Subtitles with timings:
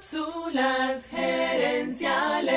[0.00, 2.54] Cápsulas gerenciales.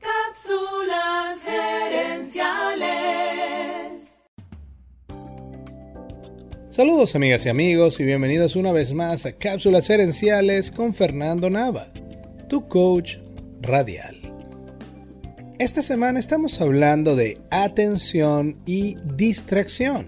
[0.00, 2.86] Cápsulas gerenciales.
[6.70, 11.92] Saludos amigas y amigos y bienvenidos una vez más a Cápsulas gerenciales con Fernando Nava,
[12.48, 13.18] tu coach
[13.60, 14.16] radial.
[15.58, 20.06] Esta semana estamos hablando de atención y distracción.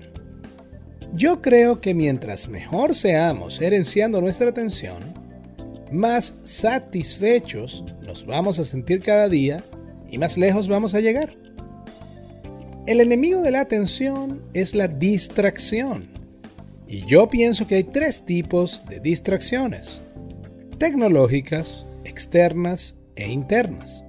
[1.13, 5.18] Yo creo que mientras mejor seamos herenciando nuestra atención,
[5.93, 9.63] más satisfechos nos vamos a sentir cada día
[10.11, 11.37] y más lejos vamos a llegar.
[12.87, 16.07] El enemigo de la atención es la distracción.
[16.87, 20.01] Y yo pienso que hay tres tipos de distracciones.
[20.79, 24.05] Tecnológicas, externas e internas.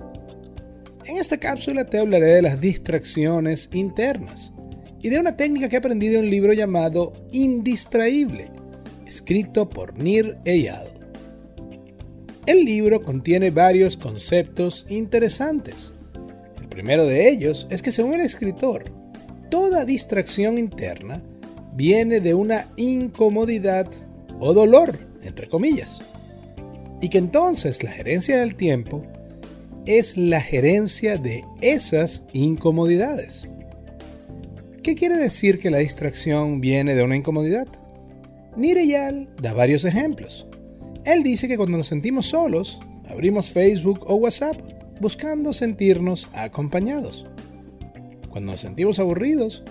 [1.05, 4.53] En esta cápsula te hablaré de las distracciones internas
[5.01, 8.51] y de una técnica que aprendí de un libro llamado Indistraíble,
[9.05, 10.98] escrito por Nir Eyal.
[12.49, 15.93] El libro contiene varios conceptos interesantes.
[16.59, 18.85] El primero de ellos es que según el escritor,
[19.51, 21.21] toda distracción interna
[21.75, 23.87] viene de una incomodidad
[24.39, 26.01] o dolor, entre comillas.
[26.99, 29.03] Y que entonces la gerencia del tiempo
[29.85, 33.47] es la gerencia de esas incomodidades.
[34.81, 37.67] ¿Qué quiere decir que la distracción viene de una incomodidad?
[38.57, 40.48] Nireyal da varios ejemplos.
[41.05, 44.57] Él dice que cuando nos sentimos solos, abrimos Facebook o WhatsApp
[44.99, 47.25] buscando sentirnos acompañados.
[48.29, 49.63] Cuando nos sentimos aburridos,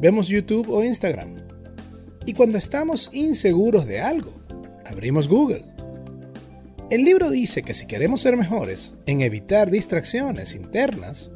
[0.00, 1.36] vemos YouTube o Instagram.
[2.26, 4.32] Y cuando estamos inseguros de algo,
[4.84, 5.64] abrimos Google.
[6.90, 11.30] El libro dice que si queremos ser mejores en evitar distracciones internas,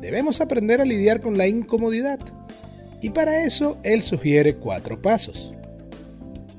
[0.00, 2.18] debemos aprender a lidiar con la incomodidad.
[3.02, 5.54] Y para eso él sugiere cuatro pasos.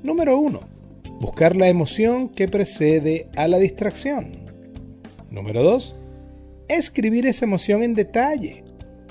[0.04, 0.77] Número 1
[1.20, 4.46] Buscar la emoción que precede a la distracción.
[5.32, 5.96] Número 2.
[6.68, 8.64] Escribir esa emoción en detalle,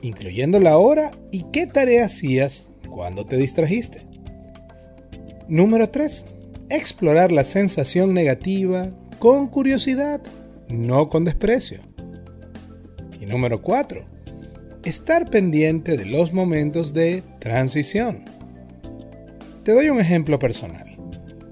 [0.02, 4.06] incluyendo la hora y qué tarea hacías cuando te distrajiste.
[5.48, 6.26] Número 3.
[6.70, 10.20] Explorar la sensación negativa con curiosidad,
[10.68, 11.80] no con desprecio.
[13.20, 14.04] Y número 4.
[14.84, 18.24] Estar pendiente de los momentos de transición.
[19.64, 20.85] Te doy un ejemplo personal.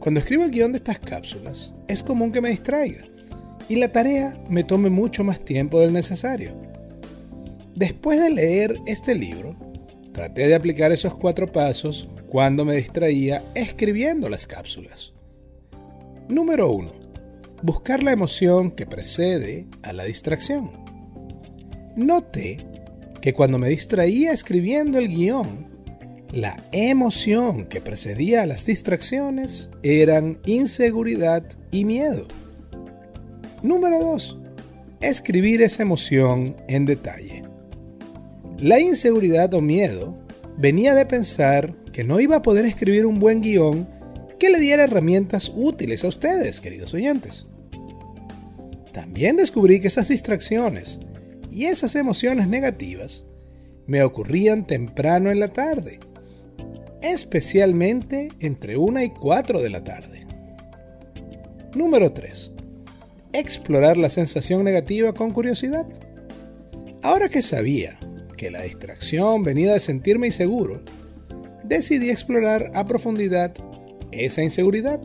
[0.04, 3.06] Cuando escribo el guion de estas cápsulas, es común que me distraiga
[3.70, 6.54] y la tarea me tome mucho más tiempo del necesario.
[7.74, 9.56] Después de leer este libro,
[10.12, 15.14] traté de aplicar esos cuatro pasos cuando me distraía escribiendo las cápsulas.
[16.28, 16.92] Número 1.
[17.62, 20.70] Buscar la emoción que precede a la distracción.
[21.96, 22.58] Noté
[23.22, 25.73] que cuando me distraía escribiendo el guion,
[26.34, 32.26] la emoción que precedía a las distracciones eran inseguridad y miedo.
[33.62, 34.38] Número 2.
[35.00, 37.42] Escribir esa emoción en detalle.
[38.58, 40.18] La inseguridad o miedo
[40.58, 43.88] venía de pensar que no iba a poder escribir un buen guion
[44.36, 47.46] que le diera herramientas útiles a ustedes, queridos oyentes.
[48.90, 50.98] También descubrí que esas distracciones
[51.52, 53.24] y esas emociones negativas
[53.86, 56.00] me ocurrían temprano en la tarde
[57.04, 60.26] especialmente entre 1 y 4 de la tarde.
[61.74, 62.52] Número 3.
[63.34, 65.86] Explorar la sensación negativa con curiosidad.
[67.02, 67.98] Ahora que sabía
[68.38, 70.80] que la distracción venía de sentirme inseguro,
[71.62, 73.52] decidí explorar a profundidad
[74.10, 75.00] esa inseguridad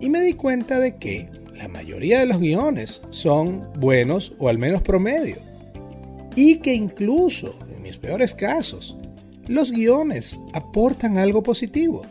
[0.00, 4.58] y me di cuenta de que la mayoría de los guiones son buenos o al
[4.58, 5.36] menos promedio
[6.34, 8.98] y que incluso en mis peores casos
[9.48, 12.02] los guiones aportan algo positivo.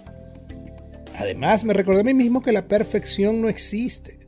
[1.17, 4.19] Además, me recordé a mí mismo que la perfección no existe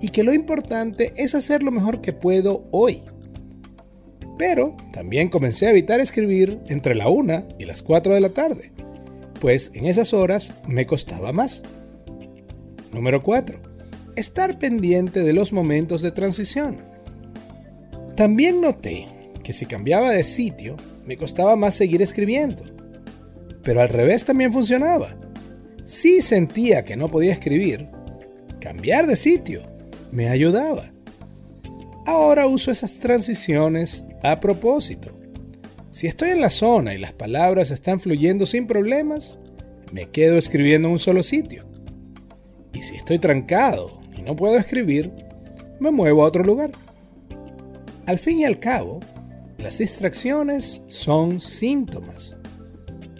[0.00, 3.02] y que lo importante es hacer lo mejor que puedo hoy.
[4.38, 8.72] Pero también comencé a evitar escribir entre la 1 y las 4 de la tarde,
[9.40, 11.62] pues en esas horas me costaba más.
[12.92, 13.58] Número 4.
[14.14, 16.76] Estar pendiente de los momentos de transición.
[18.14, 19.06] También noté
[19.42, 20.76] que si cambiaba de sitio,
[21.06, 22.64] me costaba más seguir escribiendo.
[23.62, 25.16] Pero al revés también funcionaba.
[25.84, 27.88] Si sentía que no podía escribir,
[28.60, 29.62] cambiar de sitio
[30.10, 30.90] me ayudaba.
[32.06, 35.10] Ahora uso esas transiciones a propósito.
[35.90, 39.38] Si estoy en la zona y las palabras están fluyendo sin problemas,
[39.92, 41.66] me quedo escribiendo en un solo sitio.
[42.72, 45.10] Y si estoy trancado y no puedo escribir,
[45.80, 46.70] me muevo a otro lugar.
[48.06, 49.00] Al fin y al cabo,
[49.58, 52.36] las distracciones son síntomas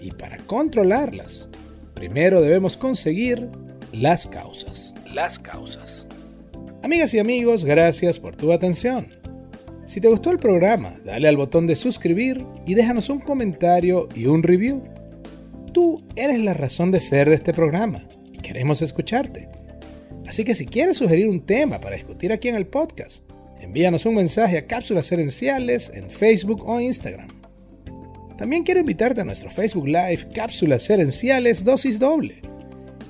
[0.01, 1.49] y para controlarlas,
[1.95, 3.49] primero debemos conseguir
[3.93, 4.95] las causas.
[5.13, 6.07] Las causas.
[6.83, 9.09] Amigas y amigos, gracias por tu atención.
[9.87, 14.27] Si te gustó el programa, dale al botón de suscribir y déjanos un comentario y
[14.27, 14.83] un review.
[15.73, 19.49] Tú eres la razón de ser de este programa y queremos escucharte.
[20.27, 23.25] Así que si quieres sugerir un tema para discutir aquí en el podcast,
[23.61, 27.29] envíanos un mensaje a Cápsulas Herenciales en Facebook o Instagram.
[28.37, 32.43] También quiero invitarte a nuestro Facebook Live Cápsulas Herenciales Dosis Doble.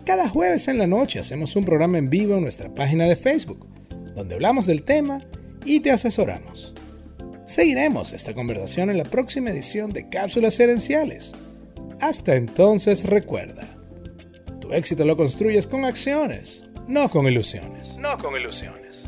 [0.04, 3.66] Cada jueves en la noche hacemos un programa en vivo en nuestra página de Facebook,
[4.14, 5.24] donde hablamos del tema
[5.64, 6.74] y te asesoramos.
[7.44, 11.34] Seguiremos esta conversación en la próxima edición de Cápsulas Herenciales.
[12.00, 13.66] Hasta entonces recuerda,
[14.60, 17.98] tu éxito lo construyes con acciones, no con ilusiones.
[17.98, 19.05] No con ilusiones.